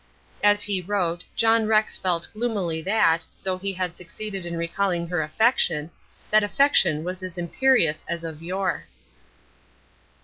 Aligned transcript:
As 0.43 0.63
he 0.63 0.81
wrote, 0.81 1.25
John 1.35 1.67
Rex 1.67 1.95
felt 1.95 2.27
gloomily 2.33 2.81
that, 2.81 3.23
though 3.43 3.59
he 3.59 3.73
had 3.73 3.95
succeeded 3.95 4.47
in 4.47 4.57
recalling 4.57 5.07
her 5.09 5.21
affection, 5.21 5.91
that 6.31 6.43
affection 6.43 7.03
was 7.03 7.21
as 7.21 7.37
imperious 7.37 8.03
as 8.07 8.23
of 8.23 8.41
yore. 8.41 8.85